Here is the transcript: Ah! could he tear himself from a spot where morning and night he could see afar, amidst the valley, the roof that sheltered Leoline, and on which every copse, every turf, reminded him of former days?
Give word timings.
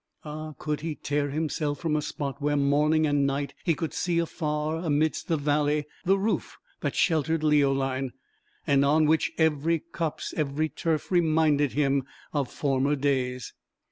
Ah! 0.25 0.53
could 0.57 0.81
he 0.81 0.95
tear 0.95 1.29
himself 1.29 1.77
from 1.77 1.95
a 1.95 2.01
spot 2.01 2.41
where 2.41 2.57
morning 2.57 3.05
and 3.05 3.27
night 3.27 3.53
he 3.63 3.75
could 3.75 3.93
see 3.93 4.17
afar, 4.17 4.77
amidst 4.77 5.27
the 5.27 5.37
valley, 5.37 5.85
the 6.05 6.17
roof 6.17 6.57
that 6.79 6.95
sheltered 6.95 7.43
Leoline, 7.43 8.09
and 8.65 8.83
on 8.83 9.05
which 9.05 9.31
every 9.37 9.77
copse, 9.77 10.33
every 10.35 10.69
turf, 10.69 11.11
reminded 11.11 11.73
him 11.73 12.03
of 12.33 12.49
former 12.51 12.95
days? 12.95 13.53